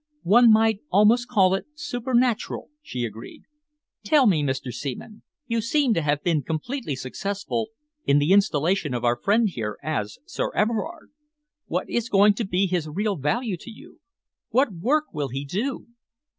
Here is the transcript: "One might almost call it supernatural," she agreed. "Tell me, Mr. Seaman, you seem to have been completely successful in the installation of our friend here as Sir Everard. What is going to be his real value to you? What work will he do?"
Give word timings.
"One 0.23 0.51
might 0.51 0.79
almost 0.89 1.27
call 1.27 1.53
it 1.53 1.67
supernatural," 1.75 2.71
she 2.81 3.05
agreed. 3.05 3.43
"Tell 4.03 4.25
me, 4.25 4.41
Mr. 4.41 4.73
Seaman, 4.73 5.21
you 5.45 5.61
seem 5.61 5.93
to 5.93 6.01
have 6.01 6.23
been 6.23 6.41
completely 6.41 6.95
successful 6.95 7.69
in 8.03 8.17
the 8.17 8.31
installation 8.33 8.95
of 8.95 9.03
our 9.05 9.15
friend 9.21 9.47
here 9.47 9.77
as 9.83 10.17
Sir 10.25 10.51
Everard. 10.55 11.11
What 11.67 11.87
is 11.87 12.09
going 12.09 12.33
to 12.33 12.47
be 12.47 12.65
his 12.65 12.87
real 12.89 13.15
value 13.15 13.57
to 13.57 13.69
you? 13.69 13.99
What 14.49 14.73
work 14.73 15.13
will 15.13 15.27
he 15.29 15.45
do?" 15.45 15.85